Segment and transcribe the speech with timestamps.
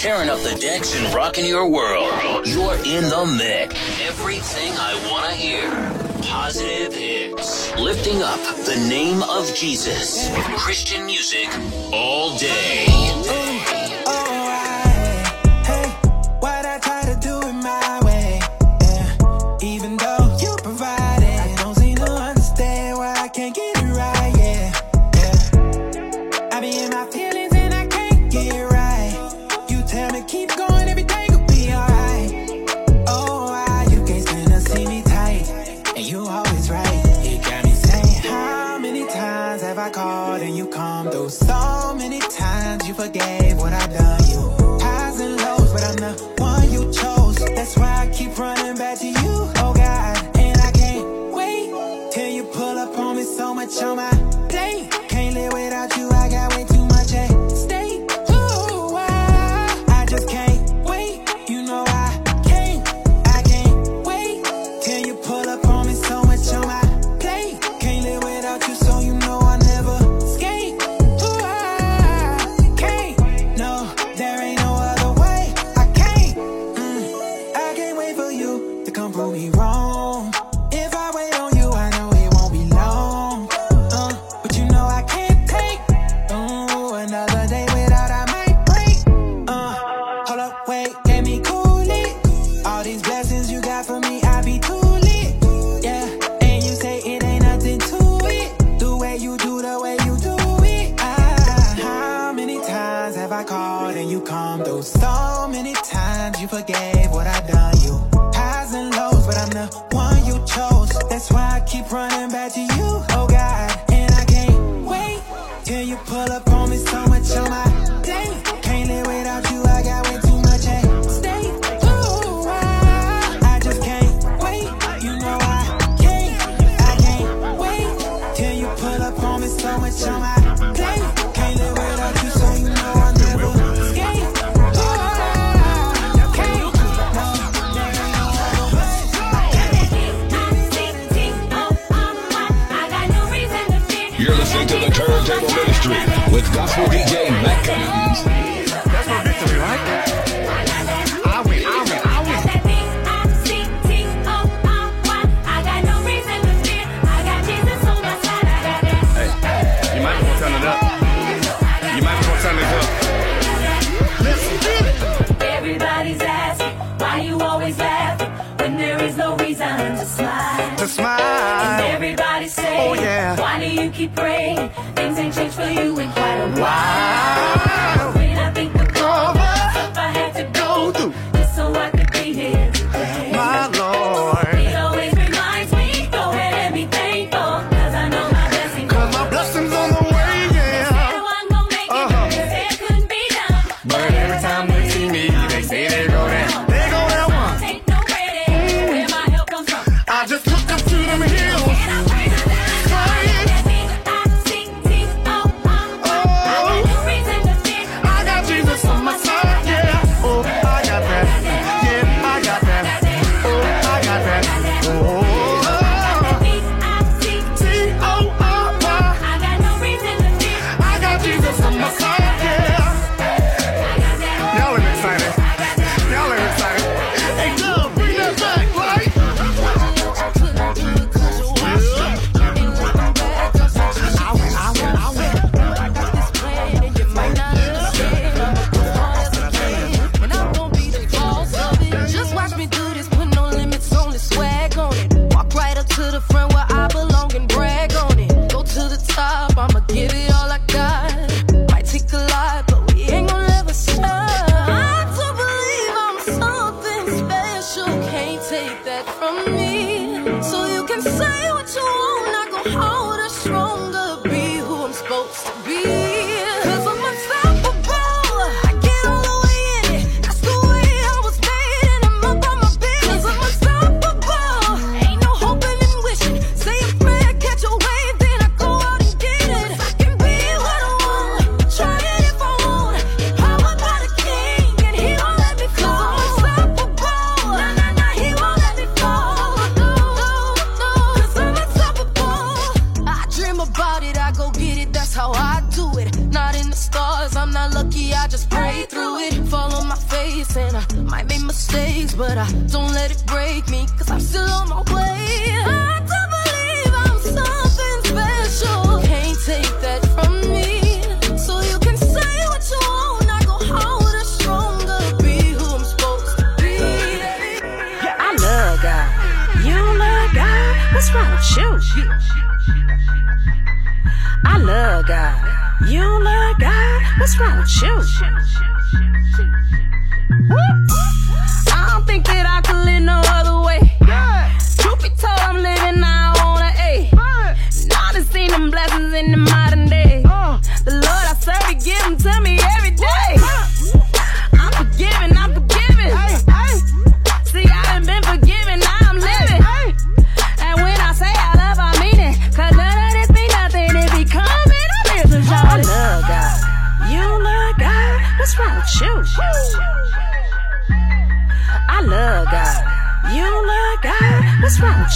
[0.00, 2.10] tearing up the decks and rocking your world.
[2.46, 3.74] You're in the mix.
[4.00, 5.70] Everything I want to hear.
[6.22, 7.76] Positive hits.
[7.76, 10.30] Lifting up the name of Jesus.
[10.56, 11.48] Christian music
[11.92, 12.86] all day.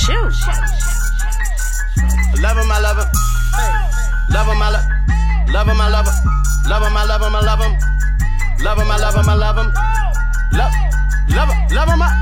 [0.05, 0.77] What's wrong with
[2.37, 2.43] you?
[2.43, 3.09] Love him, I love him.
[4.29, 4.85] Love him, I love
[5.49, 6.15] Love him, I love him.
[6.69, 7.73] Love him, I love him, I love him.
[8.61, 9.73] Love him, I love him, I love him.
[10.53, 10.73] Love,
[11.31, 12.13] love him, love him, I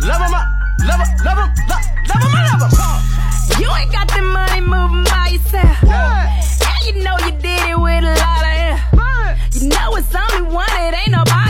[0.00, 0.48] love him, I
[0.80, 3.60] love him, love him, love, love him, I love him.
[3.60, 5.76] You ain't got the money moving by yourself.
[5.84, 8.80] And you know you did it with a lot of air.
[9.52, 11.49] You know it's only one, it ain't nobody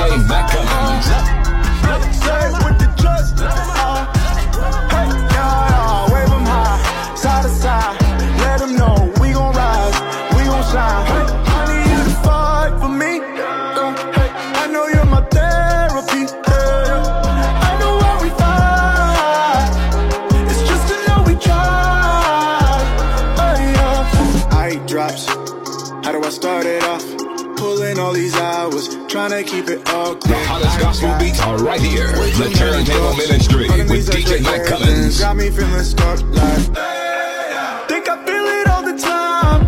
[0.51, 1.09] Cummings.
[2.23, 3.88] Serve with the trust.
[29.09, 30.45] Trying to keep it all The clear.
[30.45, 32.09] hottest gospel beats are right here.
[32.13, 33.17] The Turntable.
[33.17, 35.19] Ministry with DJ Matt Cummins.
[35.21, 36.65] Got me feeling stuck like.
[37.89, 39.63] Think I feel it all the time.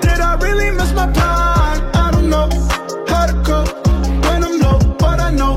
[0.00, 1.90] Did I really miss my time?
[1.94, 2.48] I don't know
[3.08, 3.86] how to cope
[4.24, 5.54] when I'm low, but I know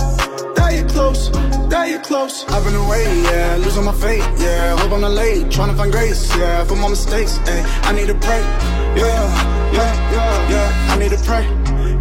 [0.55, 1.29] that you're close,
[1.69, 2.45] that you're close.
[2.49, 4.75] I've been away, yeah, losing my faith, yeah.
[4.77, 7.63] Hope I'm not late, trying to find grace, yeah, for my mistakes, hey.
[7.83, 8.41] I need to pray,
[8.99, 10.93] yeah, yeah, yeah, yeah.
[10.93, 11.45] I need to pray,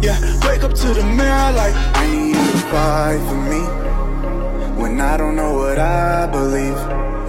[0.01, 0.19] yeah.
[0.47, 3.61] Wake up to the mirror like I need you to fight for me
[4.81, 6.77] when I don't know what I believe.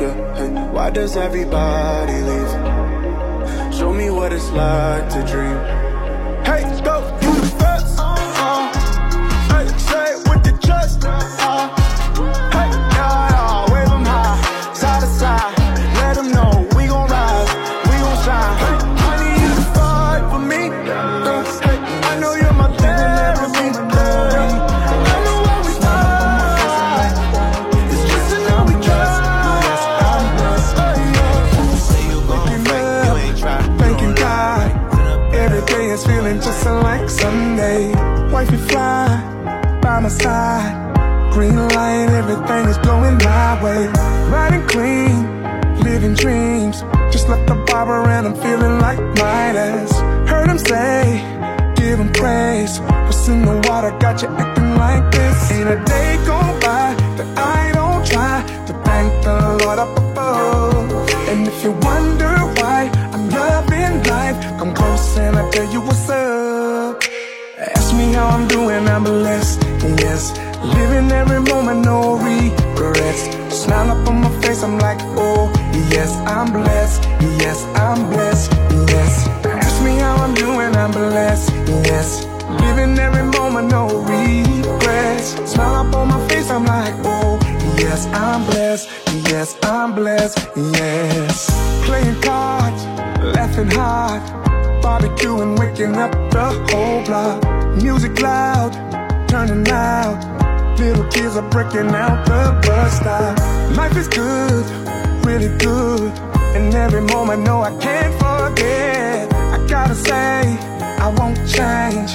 [0.01, 3.75] Yeah, why does everybody leave?
[3.75, 5.59] Show me what it's like to dream.
[6.45, 7.01] Hey, go,
[7.59, 7.99] first.
[7.99, 8.73] Uh,
[9.51, 11.40] hey, say it with the trust.
[40.21, 43.87] Green light, everything is going my way.
[44.29, 45.25] Riding clean,
[45.81, 46.83] living dreams.
[47.11, 49.93] Just left the barber and I'm feeling like Midas.
[50.29, 51.23] Heard him say,
[51.77, 52.81] give him praise.
[52.81, 55.53] What's in the water got you acting like this?
[55.53, 60.91] Ain't a day go by that I don't try to thank the Lord up above.
[61.31, 66.11] And if you wonder why I'm loving life, come close and I'll tell you what's
[66.11, 67.03] up.
[67.59, 70.37] Ask me how I'm doing, I'm blessed, yes.
[70.63, 73.23] Living every moment, no regrets.
[73.55, 75.51] Smile up on my face, I'm like, oh,
[75.91, 77.03] yes, I'm blessed,
[77.43, 78.53] yes, I'm blessed,
[78.89, 79.27] yes.
[79.45, 81.51] Ask me how I'm doing, I'm blessed,
[81.87, 82.25] yes.
[82.61, 85.29] Living every moment, no regrets.
[85.51, 87.39] Smile up on my face, I'm like, oh,
[87.79, 88.89] yes, I'm blessed,
[89.29, 91.51] yes, I'm blessed, yes.
[91.85, 92.85] Playing cards,
[93.37, 94.23] laughing hard,
[94.83, 97.43] barbecuing, waking up the whole block.
[97.83, 98.73] Music loud,
[99.31, 100.19] turning out,
[100.77, 103.39] Little kids are breaking out the bus stop.
[103.77, 104.65] Life is good,
[105.25, 106.11] really good.
[106.57, 109.33] And every moment, no, I can't forget.
[109.55, 110.41] I gotta say,
[111.07, 112.11] I won't change.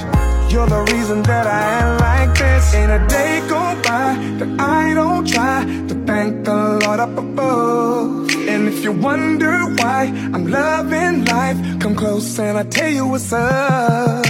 [0.51, 2.73] You're the reason that I am like this.
[2.73, 4.07] Ain't a day go by
[4.39, 8.29] that I don't try to thank the Lord up above.
[8.49, 13.31] And if you wonder why I'm loving life, come close and I'll tell you what's
[13.31, 14.25] up.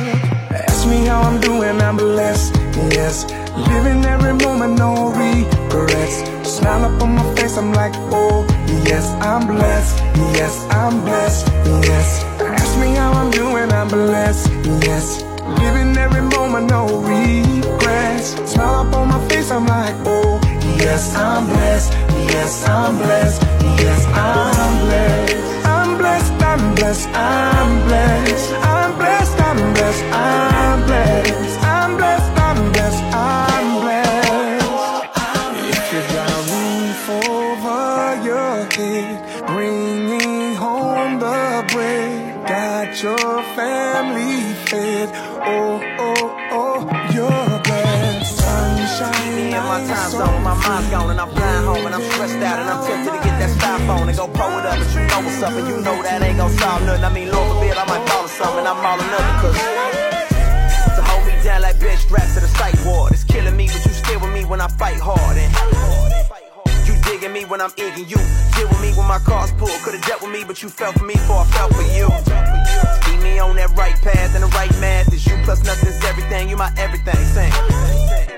[0.51, 3.25] Ask me how I'm doing, I'm blessed yes.
[3.70, 6.24] Living every moment, no regrets.
[6.50, 8.46] Smile up on my face, I'm like, oh,
[8.86, 9.98] yes, I'm blessed,
[10.38, 11.48] yes, I'm blessed,
[11.88, 12.24] yes.
[12.39, 14.50] Ask me how I'm doing, I'm blessed,
[14.84, 15.24] yes.
[15.60, 18.36] Living every moment, no regrets.
[18.51, 20.39] Smile up on my face, I'm like, oh,
[20.77, 21.94] yes, I'm blessed,
[22.32, 23.41] yes, I'm blessed,
[23.79, 25.36] yes, I'm blessed.
[25.65, 28.53] I'm blessed, I'm blessed, I'm blessed.
[28.53, 31.60] I'm blessed, I'm blessed, I'm blessed.
[31.63, 32.35] I'm blessed,
[50.67, 53.36] mind's gone and I'm flying home and I'm stressed out and I'm tempted to get
[53.39, 55.95] that styrofoam and go pull it up, but you know what's up and you know
[56.01, 57.05] that ain't gon' solve nothing.
[57.05, 59.57] I mean, Lord forbid, I might fall or something, I'm all or nothing, cause
[60.98, 63.13] to hold me down like bitch strapped to the sight ward.
[63.13, 65.51] It's killing me, but you still with me when I fight hard and
[66.88, 68.17] you digging me when I'm egging you.
[68.57, 69.77] Deal with me when my car's pulled.
[69.86, 72.10] Could've dealt with me, but you fell for me before I fell for you.
[73.05, 75.13] Keep me on that right path and the right math.
[75.13, 76.50] Is you plus nothing's everything.
[76.50, 77.22] You my everything.
[77.34, 78.35] Sing.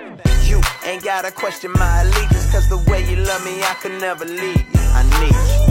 [0.88, 4.56] Ain't gotta question my allegiance, cause the way you love me, I could never leave
[4.56, 4.80] you.
[4.96, 5.68] I need you.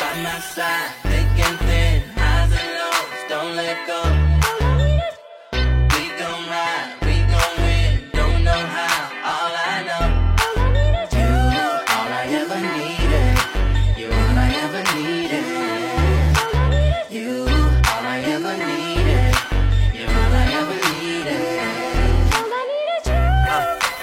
[0.00, 4.17] By my side, thick and thin, highs and lows, don't let go.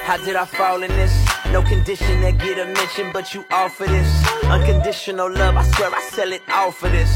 [0.05, 1.13] How did I fall in this?
[1.51, 4.09] No condition that get a mention, but you offer this.
[4.43, 7.09] Unconditional love, I swear I sell it all for this.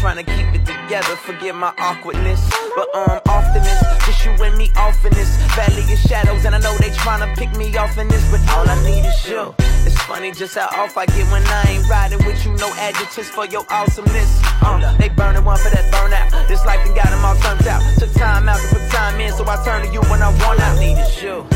[0.00, 2.44] Trying to keep it together, forget my awkwardness.
[2.76, 6.54] But um, often it's just you and me off in this valley of shadows, and
[6.54, 9.28] I know they trying to pick me off in this, but all I need is
[9.28, 9.54] you.
[9.88, 12.52] It's funny just how off I get when I ain't riding with you.
[12.60, 14.44] No adjectives for your awesomeness.
[14.62, 16.48] Um, they burning one for that burnout.
[16.48, 17.80] This life done got them all turned out.
[17.98, 20.60] Took time out to put time in, so I turn to you when I want
[20.60, 20.76] out.
[20.76, 21.46] I need is you.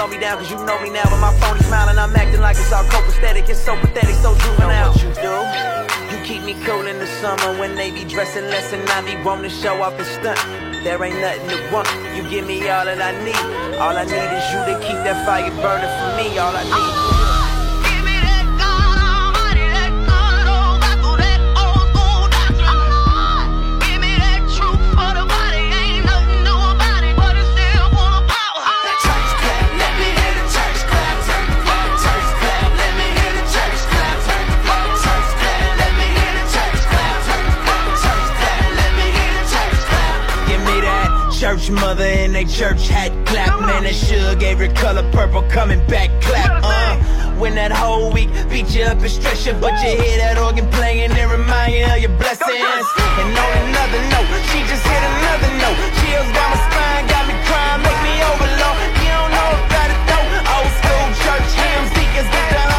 [0.00, 1.04] You slow me down cause you know me now.
[1.12, 3.50] With my phony smile and I'm acting like it's all copacetic.
[3.50, 4.92] It's so pathetic, so juvenile.
[4.92, 6.16] What you do?
[6.16, 9.22] You keep me cool in the summer when they be dressing less and I be
[9.22, 10.40] wanting to show off and stunt.
[10.84, 11.86] There ain't nothing to want.
[12.16, 13.76] You give me all that I need.
[13.76, 16.38] All I need is you to keep that fire burning for me.
[16.38, 17.19] All I need.
[41.50, 43.58] Church mother in a church hat clap.
[43.60, 46.62] Man, that sure gave her color purple coming back clap.
[46.62, 46.94] Uh,
[47.40, 50.70] when that whole week beat you up and stress you, but you hear that organ
[50.70, 52.86] playing and remind you of your blessings.
[53.18, 55.78] And on another note, she just hit another note.
[55.98, 58.78] Chills down my spine, got me crying, make me overload.
[59.02, 60.54] You don't know about it though.
[60.54, 62.69] Old school church hymns, deacons get the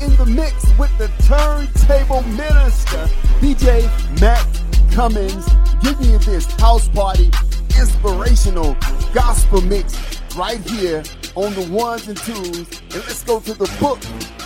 [0.00, 3.08] in the mix with the turntable minister,
[3.40, 3.88] DJ
[4.20, 4.46] Matt
[4.92, 5.46] Cummings,
[5.82, 7.30] giving you this house party
[7.78, 8.76] inspirational
[9.14, 11.02] gospel mix right here
[11.34, 12.56] on the ones and twos.
[12.56, 13.98] And let's go to the book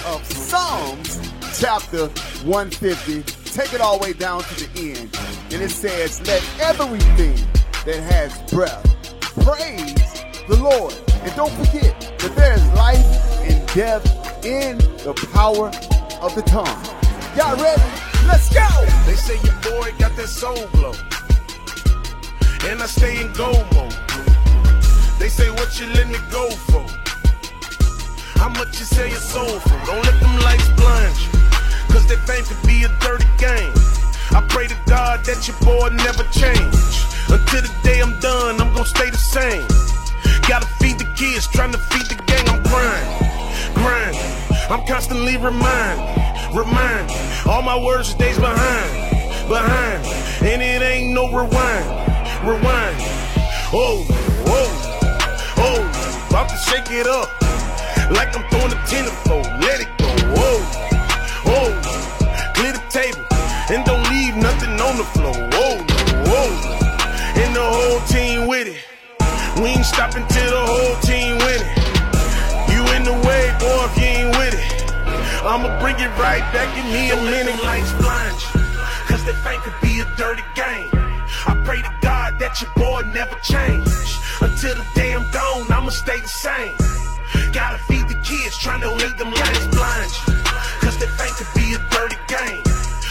[0.07, 1.21] of Psalms,
[1.59, 2.07] chapter
[2.45, 3.23] 150.
[3.51, 5.17] Take it all the way down to the end.
[5.53, 7.37] And it says, Let everything
[7.85, 8.85] that has breath
[9.21, 9.95] praise
[10.49, 10.95] the Lord.
[11.23, 13.05] And don't forget that there is life
[13.43, 15.69] and death in the power
[16.21, 16.69] of the tongue.
[17.37, 17.81] Y'all ready?
[18.29, 18.69] Let's go!
[19.07, 20.93] They say your boy got that soul glow.
[22.69, 23.97] And I stay in go mode.
[25.19, 26.85] They say what you let me go for.
[28.37, 29.81] How much you sell your soul for?
[29.87, 31.33] Don't let them lights blind you.
[31.89, 33.73] Cause that fame could be a dirty game.
[34.37, 36.77] I pray to God that your boy never change.
[37.33, 39.65] Until the day I'm done, I'm gonna stay the same.
[40.49, 42.45] Gotta feed the kids, trying to feed the gang.
[42.49, 44.24] I'm grinding, grinding.
[44.71, 46.07] I'm constantly reminding,
[46.57, 47.11] remind.
[47.47, 48.91] All my words stays behind,
[49.47, 50.05] behind.
[50.41, 51.87] And it ain't no rewind,
[52.47, 52.97] rewind.
[53.77, 54.07] Oh,
[54.47, 56.27] oh, oh.
[56.31, 57.29] About to shake it up.
[58.11, 59.43] Like I'm throwing a tennis pole.
[59.61, 60.09] Let it go.
[60.33, 60.61] Oh,
[61.47, 62.53] oh.
[62.55, 63.25] Clear the table.
[63.71, 65.35] And don't leave nothing on the floor.
[65.53, 65.77] Whoa,
[66.25, 66.51] whoa.
[67.37, 68.81] And the whole team with it.
[69.61, 72.73] We ain't stopping till the whole team win it.
[72.73, 74.14] You in the way, boy, if you.
[75.47, 77.63] I'ma bring it right back in me a minute.
[77.63, 78.65] Lights blind you,
[79.05, 80.89] cause that fame could be a dirty game.
[81.45, 83.85] I pray to God that your boy never change.
[84.41, 86.73] Until the day I'm gone, I'ma stay the same.
[87.53, 90.33] Gotta feed the kids, trying to let them lights blind you.
[90.81, 92.65] Cause that fame could be a dirty game.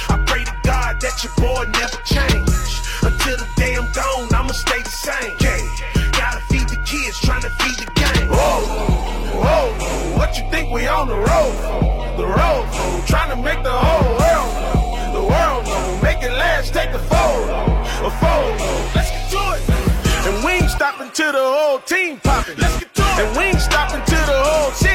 [0.10, 2.50] I pray to God that your boy never change.
[3.06, 5.38] Until the day I'm gone, I'ma stay the same.
[5.38, 5.62] Yeah,
[6.18, 8.26] gotta feed the kids, trying to feed the game.
[8.26, 8.66] Whoa,
[9.38, 12.03] whoa, what you think we on the road for?
[12.16, 15.18] The road for, trying to make the whole world know.
[15.18, 17.66] The world know, make it last, take a photo,
[18.06, 18.66] a photo.
[18.94, 19.64] Let's get to it.
[20.28, 22.58] And we ain't stopping till the whole team popping.
[22.58, 23.20] Let's get to it.
[23.20, 24.93] And we ain't stopping till the whole city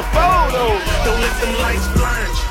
[0.00, 0.68] a photo.
[1.04, 2.49] Don't let them lights blind you.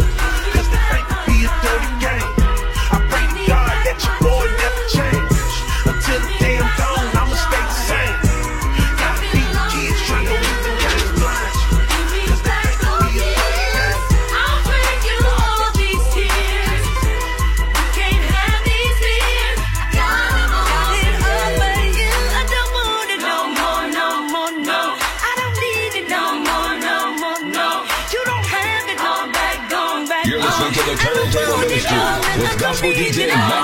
[32.99, 33.59] DJ Matt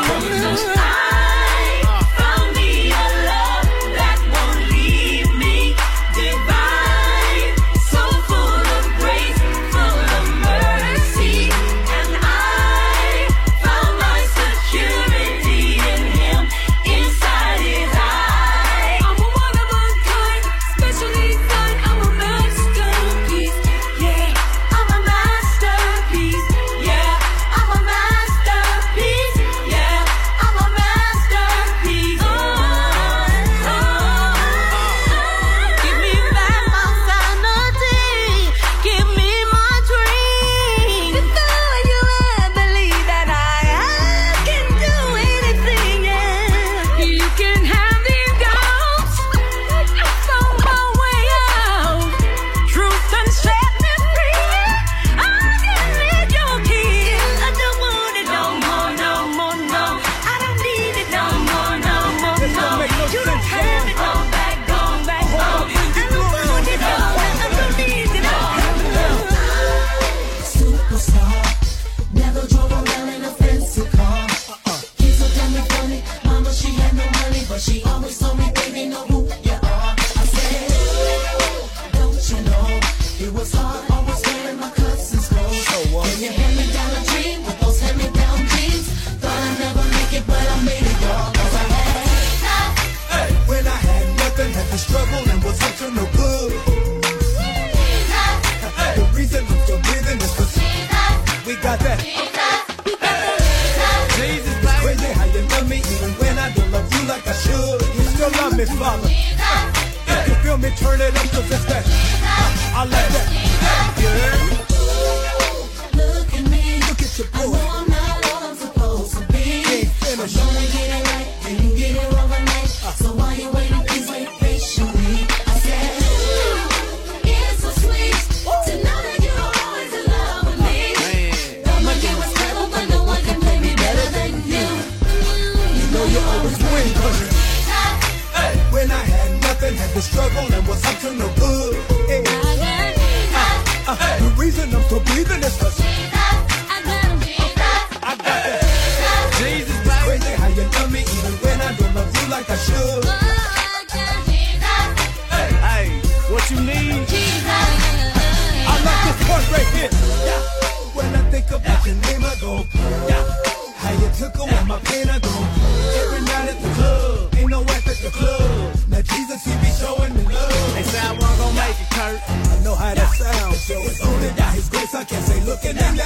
[168.06, 168.76] the club.
[168.88, 170.74] Now Jesus, he be showing me love.
[170.76, 172.20] They say I won't gon' make it, Kurt.
[172.30, 173.60] I know how that sounds.
[173.66, 175.98] So it's only by His grace I can say looking down.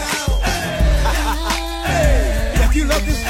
[1.90, 2.56] Hey.
[2.56, 2.66] hey.
[2.66, 3.29] If you love this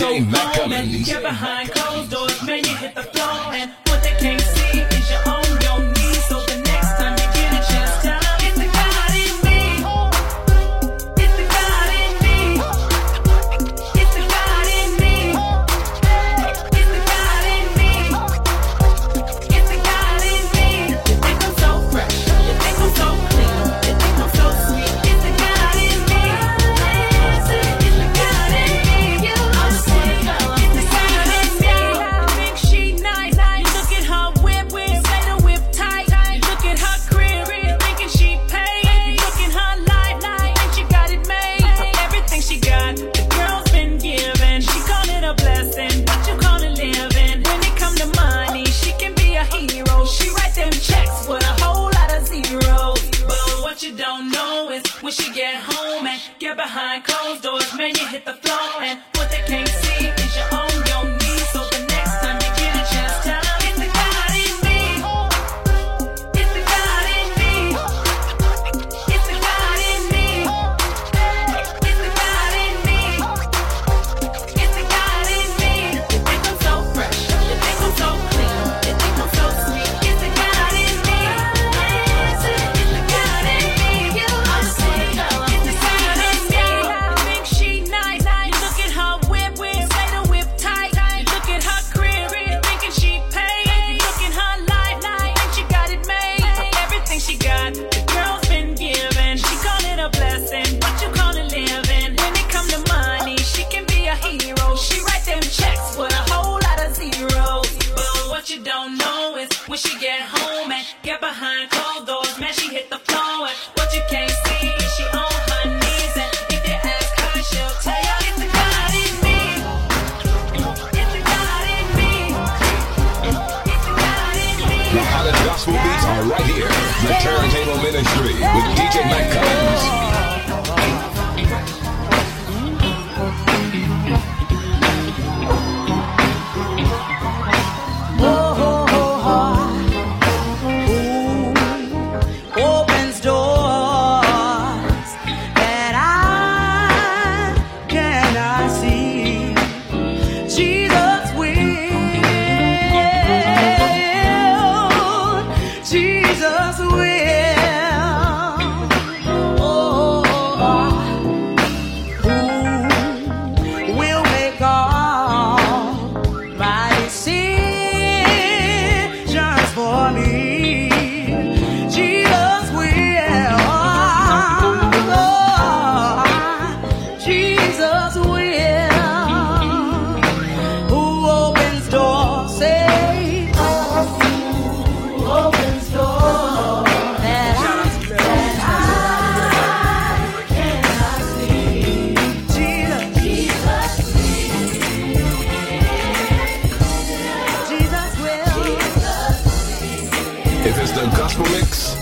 [0.00, 1.59] so warm and get behind.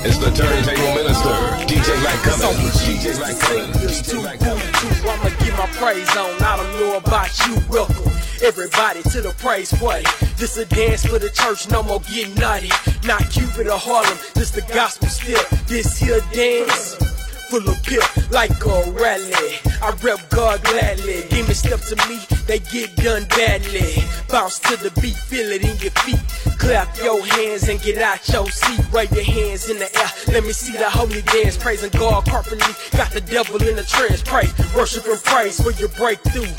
[0.08, 1.28] It's the turntable minister,
[1.68, 2.80] DJ Mike Cummings.
[2.80, 4.00] DJ Mike Cummins.
[4.00, 4.26] Too too.
[5.06, 6.42] I'ma get my praise on.
[6.42, 8.10] I don't know about you, welcome.
[8.42, 10.06] Everybody to the praise party.
[10.38, 12.70] This a dance for the church, no more getting nutty.
[13.04, 15.44] Not Cupid or Harlem, this the gospel still.
[15.66, 17.07] This here dance
[17.48, 19.56] full of pip like a rally.
[19.80, 21.24] I rep God gladly.
[21.30, 24.04] Demons step to me, they get done badly.
[24.28, 26.20] Bounce to the beat, feel it in your feet.
[26.58, 28.80] Clap your hands and get out your seat.
[28.92, 30.10] Wave your hands in the air.
[30.28, 31.56] Let me see the holy dance.
[31.56, 32.74] Praising God corporately.
[32.96, 34.22] Got the devil in the trance.
[34.22, 36.52] Pray, worship and praise for your breakthrough.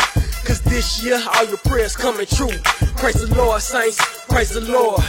[0.46, 2.56] Cause this year all your prayers coming true.
[2.98, 4.00] Praise the Lord, saints.
[4.28, 5.04] Praise the Lord.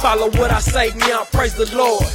[0.00, 1.24] Follow what I say now.
[1.32, 2.06] Praise the Lord.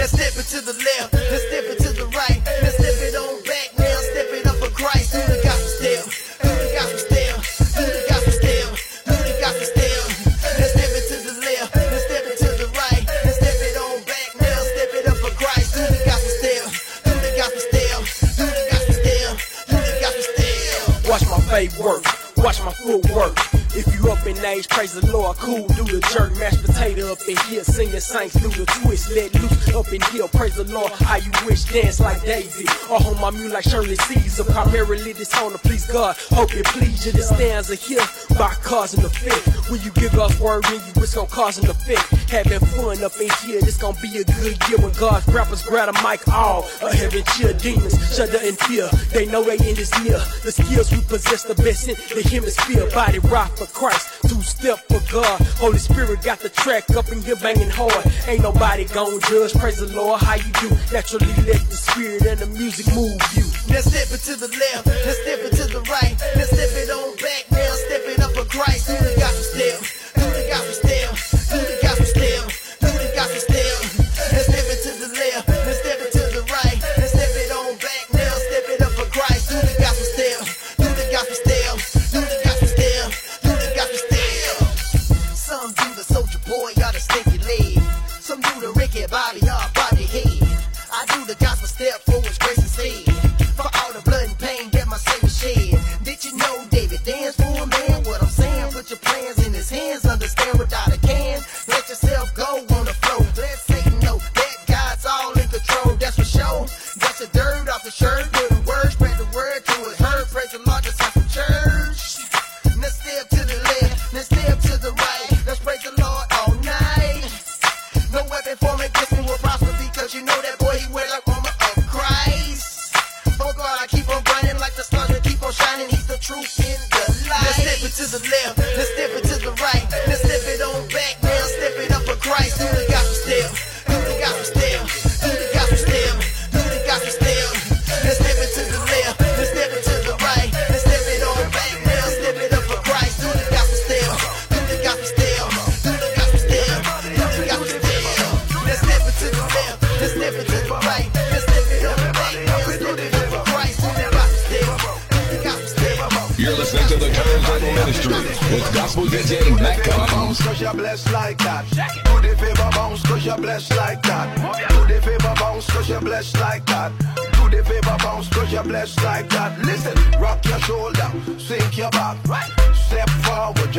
[0.00, 3.12] Let's step it to the left, let's step it to the right, let's step it
[3.20, 5.12] on back now, step it up for Christ.
[5.12, 6.08] Do the gospel step,
[6.40, 7.36] do the gospel step,
[7.76, 8.64] do the gospel step,
[9.04, 10.00] do the gospel step.
[10.56, 13.76] Let's step it to the left, let's step it to the right, let's step it
[13.76, 15.76] on back now, step it up for Christ.
[15.76, 16.64] Do the gospel step,
[17.04, 18.00] do the gospel step,
[18.40, 19.36] do the gospel step,
[19.68, 21.12] do the gospel step.
[21.12, 22.08] Watch my faith work,
[22.40, 23.59] watch my footwork.
[23.72, 27.20] If you up in age, praise the Lord, cool, do the jerk, mashed potato up
[27.28, 30.90] in here, singing saints, do the twist, let loose up in here, praise the Lord,
[30.90, 35.28] how you wish, dance like Daisy, or home my mule like Shirley Caesar, primarily this
[35.30, 38.02] to please God, hope it please you, this stanza here,
[38.36, 39.38] by causing the fit,
[39.70, 43.14] when you give God's word in you, it's gonna cause an effect, having fun up
[43.20, 46.66] in here, this gonna be a good year when God's rappers grab a mic, all
[46.82, 50.90] a heaven cheer, demons shudder in fear, they know they in is near, the skills
[50.90, 55.40] we possess the best in the hemisphere, body rock Christ, two step for God.
[55.58, 58.04] Holy Spirit got the track up in here banging hard.
[58.26, 59.52] Ain't nobody gon' judge.
[59.54, 60.70] Praise the Lord, how you do?
[60.92, 63.44] Naturally let the spirit and the music move you.
[63.68, 66.90] Let's step it to the left, let's step it to the right, let's step it
[66.90, 68.88] on back now, step it up for Christ.
[68.88, 69.78] Do the gospel step,
[70.14, 71.29] do the gospel step,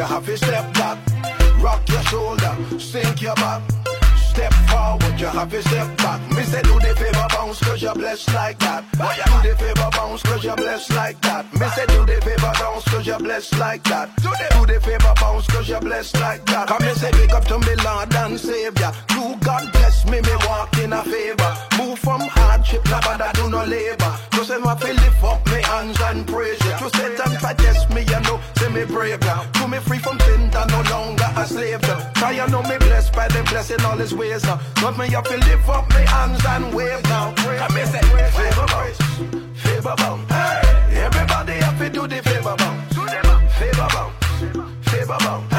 [0.01, 0.97] you have to step back.
[1.61, 3.61] Rock your shoulder, sink your back.
[4.17, 6.19] Step forward, you have to step back.
[6.31, 8.83] Me say do the favor bounce cause you're blessed like that.
[8.93, 11.43] Do the favor bounce cause you're blessed like that.
[11.53, 14.09] Me say do the favor bounce cause you're blessed like that.
[14.23, 16.67] Do the, do the favor bounce cause you're blessed like that.
[16.67, 18.91] Come me say big up to me Lord and Savior.
[19.09, 21.51] Do God bless me, me walk in a favor.
[21.77, 24.17] Move from hardship, now but I do no labor.
[24.31, 26.73] Just say my feel lift up me hands and praise you.
[26.81, 28.39] To Satan suggest me, you know,
[28.73, 29.43] me brave now.
[29.53, 32.11] To me free from sin, that no longer a slave now.
[32.13, 34.59] Try you know me blessed by the blessing all his ways now.
[34.81, 37.33] Not me up to lift up me hands and wave now.
[37.35, 38.01] Come me say,
[38.37, 38.97] favor bounce,
[39.61, 40.31] favor bounce.
[40.31, 42.93] Hey, everybody have to do the favor bounce.
[43.59, 45.50] Favor bounce, favor bounce.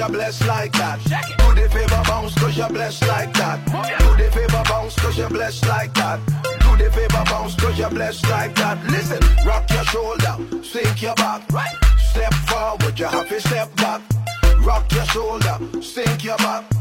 [0.00, 0.98] You're blessed like that.
[1.04, 3.58] Do the favor bounce cause you're blessed like that.
[3.66, 6.18] Do the favor bounce cause you're blessed like that.
[6.60, 8.82] Do the favor bounce cause you're blessed like that.
[8.86, 11.42] Listen, rock your shoulder, sink your back.
[11.98, 14.00] Step forward, you have to step back.
[14.60, 16.79] Rock your shoulder, sink your back.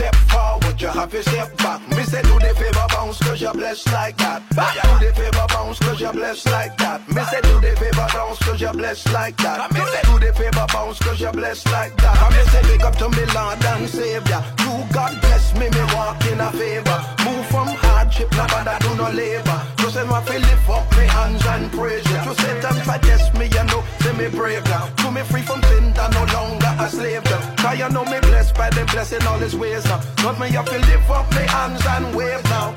[0.00, 1.86] Step forward, you have to step back.
[1.90, 4.40] Me say do the favor bounce cause you're blessed like that.
[4.48, 7.06] Do the favor bounce cause you're blessed like that.
[7.06, 9.70] Me say do the favor bounce cause you're blessed like that.
[9.74, 12.16] Me say do the favor bounce cause you're blessed like that.
[12.16, 14.42] I me say big up to me Lord and Savior.
[14.56, 16.98] Do God bless me, me walk in a favor.
[17.28, 19.60] Move from hardship, now but I do no labor.
[19.76, 22.16] Just say my feel lift up me hands and praise you.
[22.24, 24.86] To Satan suggest me, you know, say me brave now.
[25.00, 27.40] To me free from sin, that no longer a slave now.
[27.56, 30.00] Cause you know me blessed by the blessing all his ways now.
[30.16, 32.72] Got me up to lift up my hands and wave now.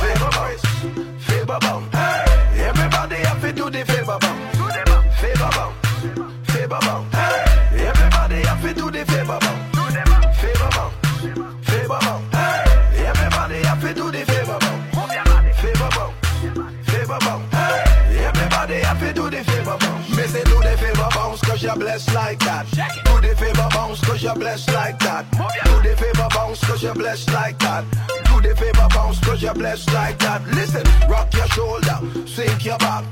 [0.00, 0.62] Favor boys,
[1.24, 1.86] favor bound.
[1.94, 2.62] Hey.
[2.70, 4.40] Everybody have to do the favor bound.
[5.20, 5.74] Favor bound,
[6.46, 7.03] favor bound.
[24.34, 25.24] you're blessed like that.
[25.30, 27.84] Do the favor bounce, cause you're blessed like that.
[28.26, 30.42] Do the favor bounce, cause you're blessed like that.
[30.48, 33.04] Listen, rock your shoulder, sink your back.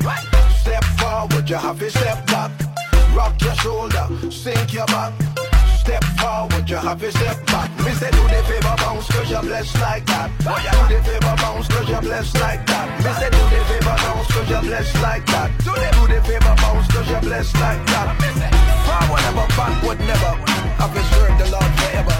[0.62, 2.50] Step forward, you have to step back.
[3.14, 5.12] Rock your shoulder, sink your back.
[5.78, 7.70] Step forward, you have to step back.
[7.84, 10.30] Me say do the favor bounce, cause you're blessed like that.
[10.42, 12.86] Do the favor bounce, cause you're blessed like that.
[12.98, 15.50] Me say do the favor bounce, cause you're blessed like that.
[15.62, 18.10] Do the favor bounce, cause you're blessed like that.
[18.86, 20.61] Forward, never backward, never.
[20.78, 22.16] I've served the Lord forever.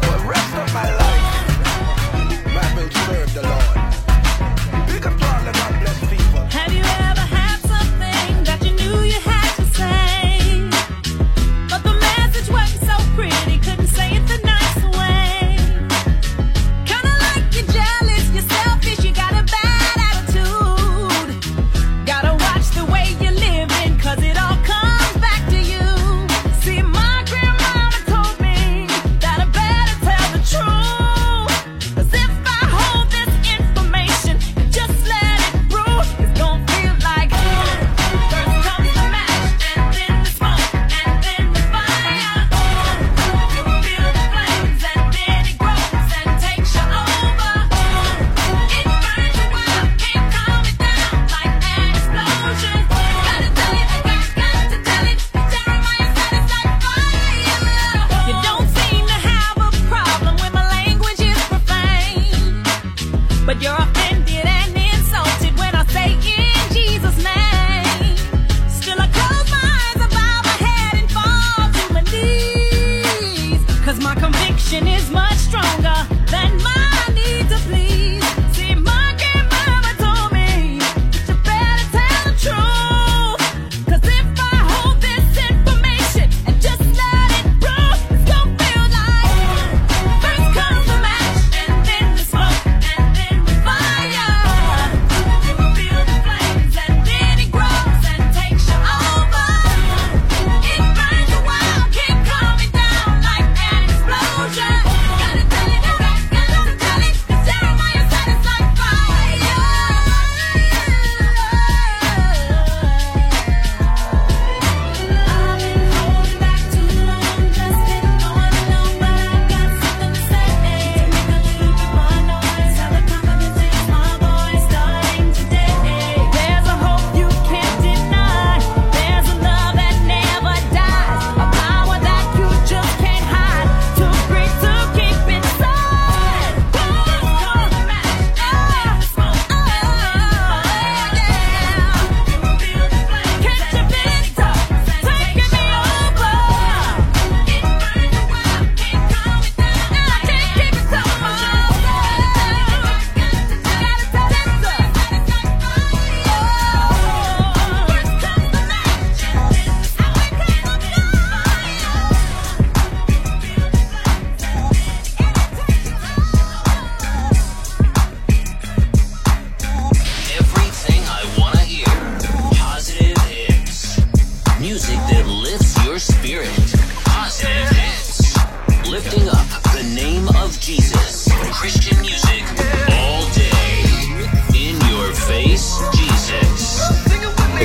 [0.00, 1.24] For the rest of my life,
[2.56, 3.60] I've served the Lord.
[5.06, 5.29] Up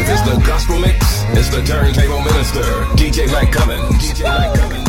[0.08, 1.24] It's the gospel mix.
[1.30, 2.62] It's the turntable minister,
[2.96, 3.96] DJ Mike Cummins.
[3.96, 4.85] DJ Mike Cummins.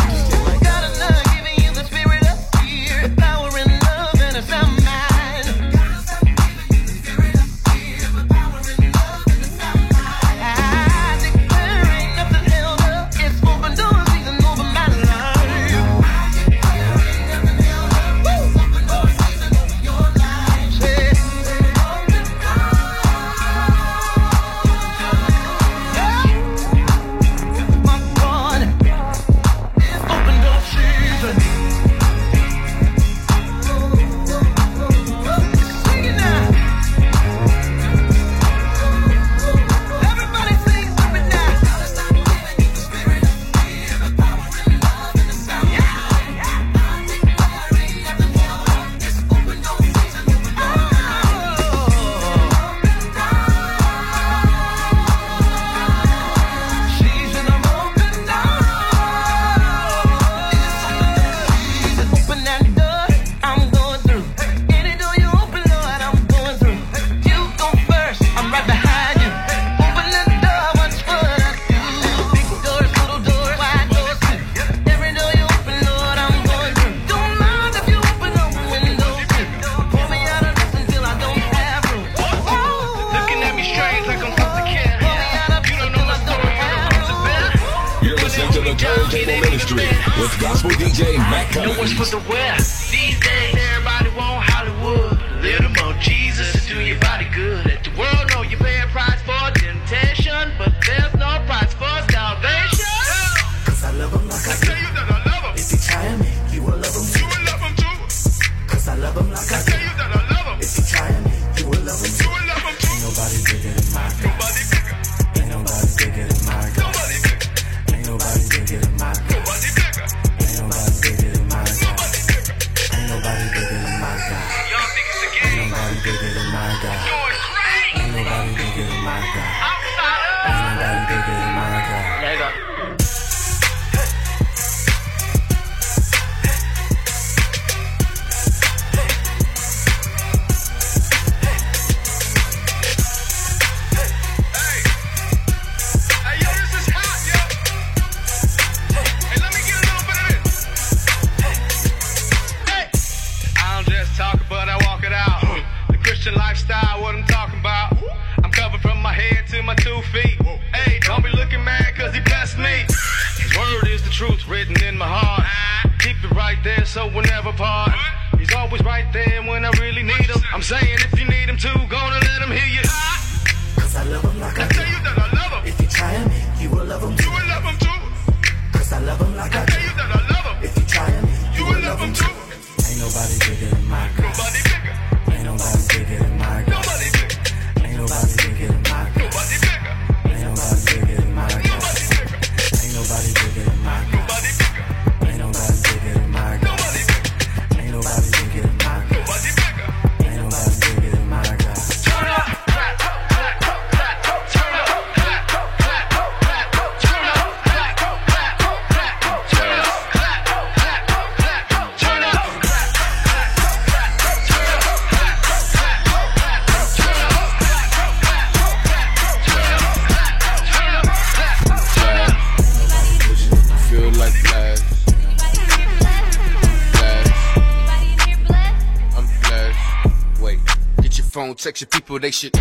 [231.36, 232.58] Phone, text your people, they shit.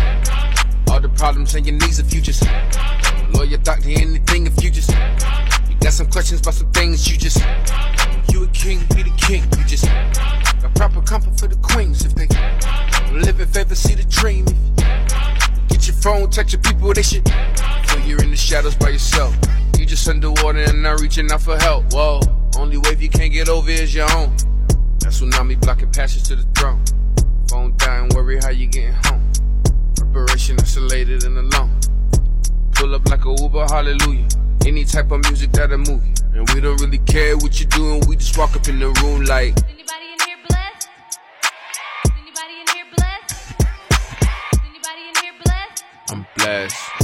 [0.90, 2.44] All the problems and your needs if you just
[3.32, 7.38] lawyer, doctor, anything if you just you got some questions about some things you just
[8.28, 9.42] you a king, be the king.
[9.56, 9.86] You just
[10.60, 12.28] got proper comfort for the queens if they
[13.16, 14.44] live in favor, see the dream.
[15.68, 17.26] Get your phone, text your people, they shit.
[17.26, 19.34] Feel you're in the shadows by yourself.
[19.78, 21.94] You just underwater and not reaching out for help.
[21.94, 22.20] Whoa,
[22.58, 24.36] only wave you can't get over is your own.
[25.00, 26.84] That tsunami blocking passage to the throne.
[28.16, 29.30] Worry how you getting home.
[29.94, 31.78] Preparation isolated and alone.
[32.72, 34.26] Pull up like a Uber, hallelujah.
[34.64, 36.02] Any type of music that'll move.
[36.32, 39.26] And we don't really care what you're doing, we just walk up in the room
[39.26, 39.54] like.
[39.56, 39.68] That.
[39.68, 40.88] Is anybody in here blessed?
[42.06, 43.50] Is anybody in here bless?
[44.50, 45.84] Is anybody in here blessed?
[46.10, 46.95] I'm blessed.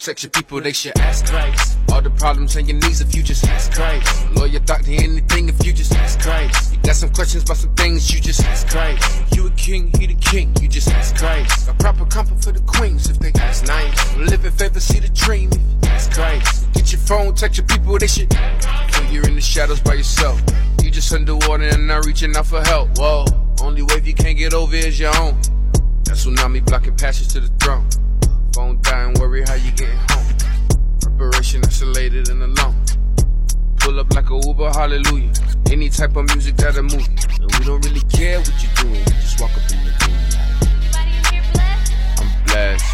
[0.00, 1.78] Your text your people, they should ask Christ.
[1.92, 4.30] All the problems and your needs if you just ask Christ.
[4.32, 6.72] Lawyer, doctor, anything if you just ask Christ.
[6.72, 9.36] You got some questions about some things, you just ask Christ.
[9.36, 11.68] You a king, he the king, you just ask Christ.
[11.68, 14.16] A proper comfort for the queens if they ask nice.
[14.16, 16.72] Live in favor, see the dream if ask Christ.
[16.72, 20.40] Get your phone, text your people, they should feel you're in the shadows by yourself.
[20.82, 22.96] You just underwater and not reaching out for help.
[22.96, 23.24] Whoa,
[23.62, 25.40] only wave you can't get over is your own.
[26.04, 27.86] That tsunami blocking passage to the throne.
[28.52, 30.26] Phone dying, worry how you getting home.
[31.00, 32.74] Preparation isolated and alone.
[33.78, 35.32] Pull up like a Uber, hallelujah.
[35.70, 37.16] Any type of music that'll move you.
[37.40, 40.16] And we don't really care what you're doing, we just walk up in the room.
[42.18, 42.89] I'm blessed.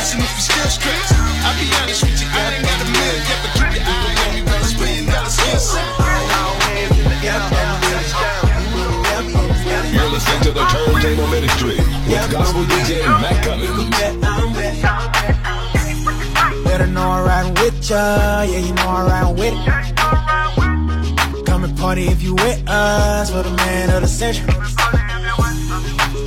[0.00, 1.12] Blessing if you still stressed.
[1.44, 4.16] I'll be honest with you, I ain't got a million yet, but keep your eye
[4.24, 5.84] on me when it's million dollars skill set.
[9.92, 11.76] You're listening to the Turntable Ministry
[12.08, 13.90] with Gospel DJ Matt Cummins.
[16.64, 21.44] Better know I'm riding with ya, yeah, you know I'm riding with it.
[21.44, 24.48] Come and party if you with us, for the man of the century.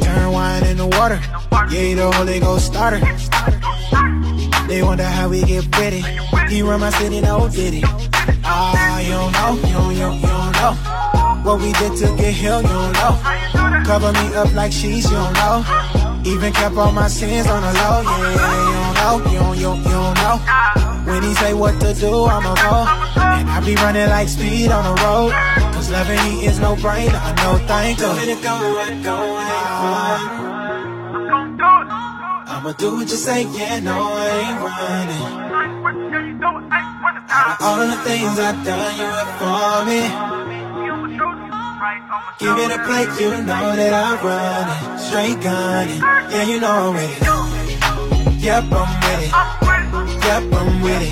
[0.03, 1.19] Turn wine into water,
[1.71, 3.01] yeah, you the Holy Ghost starter.
[4.67, 6.03] They wonder how we get pretty.
[6.49, 7.83] He run my city, no did it.
[8.43, 10.73] Ah, you don't know, you don't, you don't, you don't know.
[11.43, 13.19] What we did to get here, you don't know.
[13.85, 15.63] Cover me up like she's, you don't know.
[16.25, 19.73] Even kept all my sins on the low, yeah, you don't know, you don't, you
[19.83, 20.39] you don't know.
[21.05, 22.87] When he say what to do, I'ma go.
[23.19, 25.33] And I be running like speed on the road.
[25.73, 27.99] Cause loving he is no brainer, I know, thank
[30.39, 30.42] you.
[32.64, 35.24] I'ma do what you say, yeah, no, I ain't running.
[37.30, 39.99] Out of all of the things I've done, you have for me.
[42.39, 44.97] Give it a play, you know that I'm running.
[44.97, 45.99] Straight gunning,
[46.32, 47.28] yeah, you know I'm with it.
[48.39, 49.32] Yep, I'm with it.
[50.24, 51.11] Yep, I'm with it.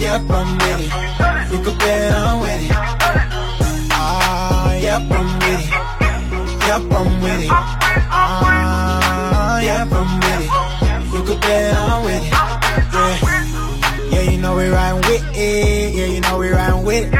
[0.00, 0.92] Yep, I'm with it.
[1.50, 2.72] You could bet I'm with it.
[3.90, 5.72] Ah, yep, I'm with it.
[6.68, 7.70] Yep, I'm with it.
[9.72, 11.14] Ah, yep, I'm with it.
[11.14, 12.32] You could bet I'm with it.
[14.10, 15.94] Yeah, yeah, you know we riding with it.
[15.94, 17.14] Yeah, you know we riding with it.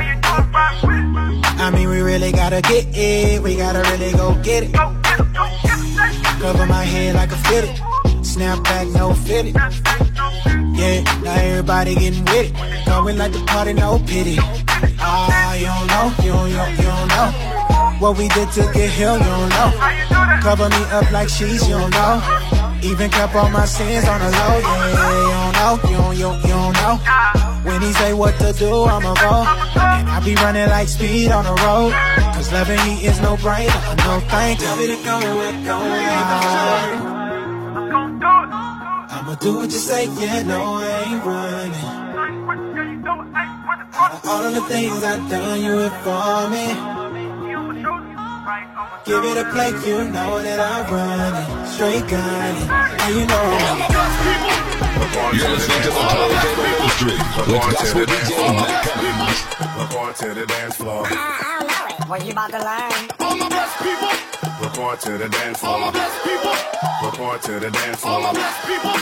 [1.62, 3.42] I mean, we really gotta get it.
[3.42, 4.72] We gotta really go get it.
[6.40, 8.24] Cover my head like a fitted.
[8.26, 9.54] Snap back, no fitted.
[9.54, 12.86] Yeah, now everybody getting with it.
[12.86, 14.38] Going like the party, no pity.
[14.98, 17.59] Ah, you don't know, you don't, you don't, you don't know.
[18.00, 19.70] What we did to get here, you don't know.
[20.40, 22.22] Cover me up like she's, you don't know.
[22.82, 26.48] Even kept all my sins on the low, yeah, you don't know, you don't, you
[26.48, 26.96] you don't know.
[27.62, 29.44] When he say what to do, I'ma go.
[29.84, 31.92] And I be running like speed on the road.
[32.32, 34.66] Cause loving he is no brainer, no know, thank you.
[34.66, 35.76] Tell me to go and go
[39.12, 41.74] I'ma do what you say, yeah, no, I ain't running.
[43.92, 47.19] Out of all of the things I've done, you have for me.
[48.50, 51.66] Give it a play, you know that I'm running.
[51.70, 53.78] Straight gunning, and you know I'm
[55.38, 57.14] You're listening to the Turntable Ministry
[57.46, 59.38] with Gospel DJ Matt Cummins.
[59.78, 61.06] Report to the dance floor.
[62.08, 63.10] What you about to learn?
[63.20, 64.66] All my blessed people.
[64.66, 65.72] Report to the dance floor.
[65.72, 66.54] All my blessed people.
[67.06, 68.14] Report to the dance floor.
[68.14, 68.96] All my blessed people.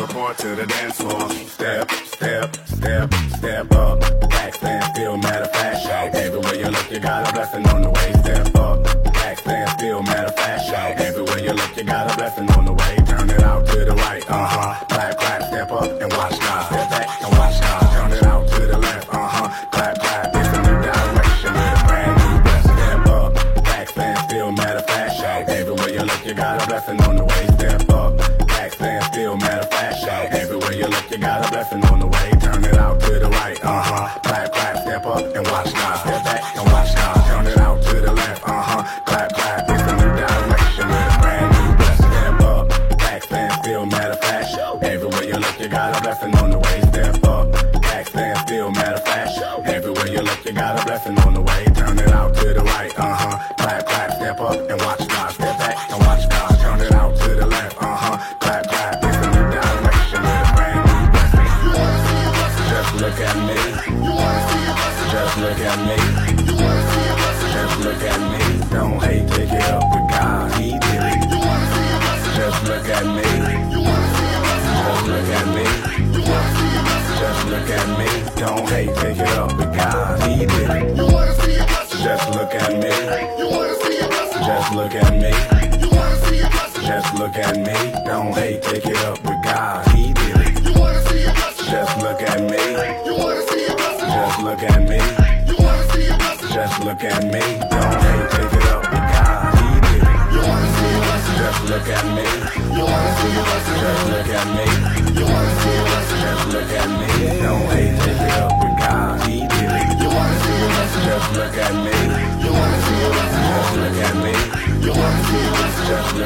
[0.00, 1.28] Report to the dance floor.
[1.44, 4.33] Step, step, step, step up.
[4.64, 5.82] Stand still, matter of fact.
[5.82, 6.14] shout.
[6.14, 8.12] Everywhere you look, you got a blessing on the way.
[8.22, 10.64] Step up, back, stand still, matter of fact.
[10.64, 10.98] Shout.
[10.98, 12.96] Everywhere you look, you got a blessing on the way.
[13.06, 14.84] Turn it out to the right, uh huh.
[14.86, 16.40] Clap, clap, step up and watch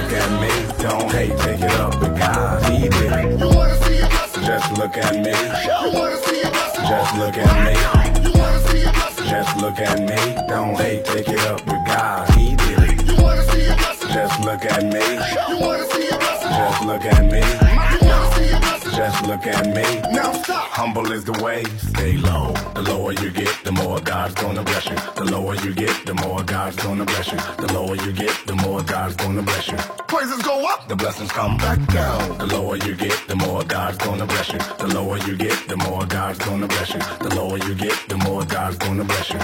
[0.09, 0.83] look at me.
[0.83, 2.65] Don't hate, take it up with God.
[2.73, 3.39] He did it.
[4.47, 5.31] Just look at me.
[5.31, 6.51] You wanna see your
[6.89, 7.75] Just look at me.
[8.25, 8.93] You wanna see your
[9.29, 10.47] Just look at me.
[10.49, 12.29] Don't hate, take it up with God.
[12.31, 13.07] He did it.
[14.15, 15.05] Just look at me.
[15.49, 17.78] You wanna see your Just look at me.
[18.99, 20.01] Just look at me.
[20.11, 20.71] Now stop.
[20.71, 21.63] Humble is the way.
[21.79, 22.53] Stay low.
[22.75, 24.97] The lower you get, the more God's gonna bless you.
[25.15, 27.39] The lower you get, the more God's gonna bless you.
[27.65, 29.77] The lower you get, the more God's gonna bless you.
[30.09, 30.89] Praises go up.
[30.89, 32.39] The blessings come back down.
[32.39, 34.59] The lower you get, the more God's gonna bless you.
[34.59, 37.01] The lower you get, the more God's gonna bless you.
[37.21, 39.41] The lower you get, the more God's gonna bless you.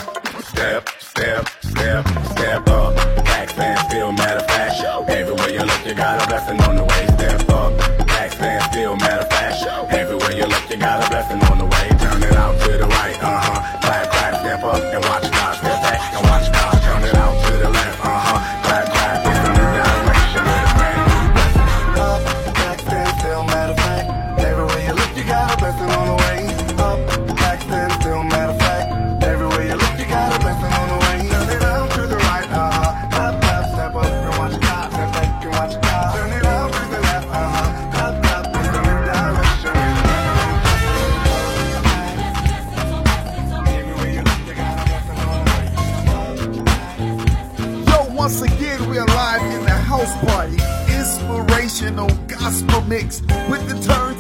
[0.50, 2.96] Step, step, step, step up.
[3.24, 4.82] Back, stand still, matter of fact.
[5.08, 7.06] Everywhere you look, you got a blessing on the way.
[7.06, 8.03] Step up.
[8.32, 9.92] Stand still, matter fact.
[9.92, 11.88] Everywhere you look, you got a blessing on the way.
[11.98, 13.80] Turn it out to the right, uh huh.
[13.80, 15.73] Clap, clap, step up and watch God.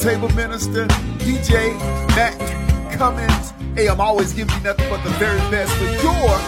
[0.04, 0.86] Turntable minister,
[1.16, 1.74] DJ
[2.08, 2.38] Matt
[2.92, 3.54] Cummins.
[3.74, 6.38] Hey, I'm always giving you nothing but the very best for your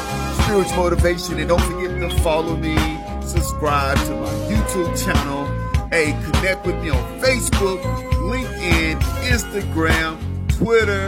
[0.43, 1.39] spiritual motivation.
[1.39, 2.77] And don't forget to follow me,
[3.23, 5.47] subscribe to my YouTube channel.
[5.89, 7.81] Hey, connect with me on Facebook,
[8.29, 10.19] LinkedIn, Instagram,
[10.59, 11.07] Twitter,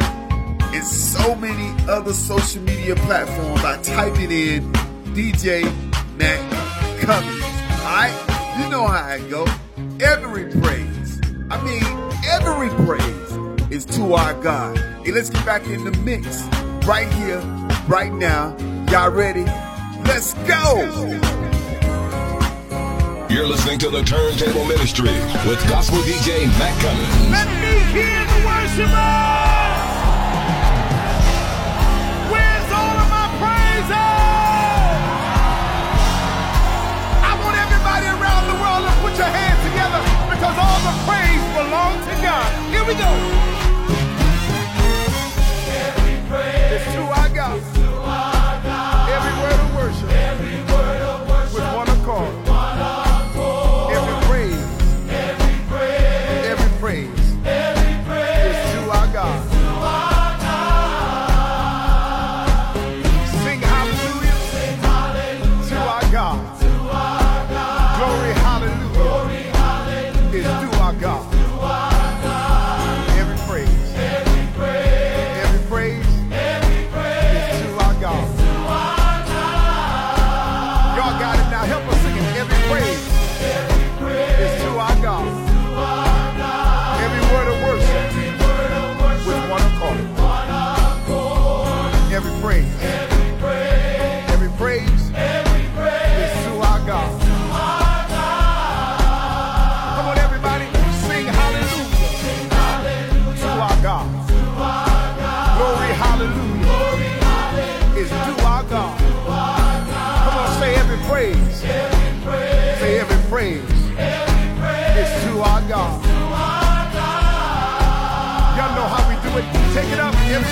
[0.72, 3.60] and so many other social media platforms.
[3.60, 4.72] by typing in
[5.12, 5.64] DJ
[6.16, 6.40] Matt
[7.02, 7.42] Cummings.
[7.82, 8.58] Alright?
[8.58, 9.46] You know how I go.
[10.00, 11.20] Every praise,
[11.50, 13.38] I mean, every praise
[13.70, 14.76] is to our God.
[15.04, 16.42] Hey, let's get back in the mix
[16.86, 17.40] right here,
[17.86, 18.56] right now.
[18.90, 19.44] Y'all ready?
[20.04, 20.86] Let's go!
[23.28, 25.12] You're listening to the Turntable Ministry
[25.46, 27.30] with Gospel DJ Matt Cummins.
[27.30, 28.88] Let me hear the worshipers!
[32.32, 33.92] Where's all of my praises?
[37.20, 40.00] I want everybody around the world to put your hands together
[40.32, 41.17] because all the praise belongs to
[42.28, 43.57] Here we go.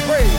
[0.07, 0.36] Praise